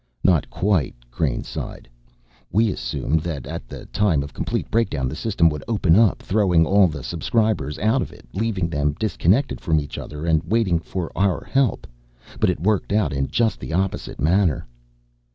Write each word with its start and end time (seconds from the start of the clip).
"Not 0.23 0.49
quite," 0.49 0.95
Crane 1.11 1.43
sighed. 1.43 1.87
"We 2.51 2.71
assumed 2.71 3.19
that 3.19 3.45
at 3.45 3.67
the 3.67 3.85
time 3.85 4.23
of 4.23 4.33
complete 4.33 4.71
breakdown 4.71 5.07
the 5.07 5.15
System 5.15 5.47
would 5.49 5.63
open 5.67 5.95
up, 5.95 6.23
throwing 6.23 6.65
all 6.65 6.87
the 6.87 7.03
Subscribers 7.03 7.77
out 7.77 8.01
of 8.01 8.11
it, 8.11 8.27
leaving 8.33 8.67
them 8.67 8.93
disconnected 8.97 9.61
from 9.61 9.79
each 9.79 9.99
other 9.99 10.25
and 10.25 10.43
waiting 10.43 10.79
for 10.79 11.11
our 11.15 11.43
help. 11.43 11.85
But 12.39 12.49
it 12.49 12.59
worked 12.59 12.91
out 12.91 13.13
in 13.13 13.27
just 13.27 13.59
the 13.59 13.73
opposite 13.73 14.19
manner!" 14.19 14.65